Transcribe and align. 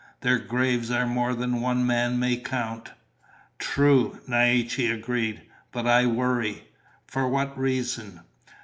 Their 0.21 0.39
graves 0.39 0.89
are 0.89 1.05
more 1.05 1.35
than 1.35 1.61
one 1.61 1.85
man 1.85 2.17
may 2.17 2.35
count." 2.35 2.89
"True," 3.59 4.17
Naiche 4.27 4.91
agreed. 4.91 5.43
"But 5.71 5.85
I 5.85 6.07
worry." 6.07 6.63
"For 7.05 7.27
what 7.29 7.55
reason?" 7.55 8.21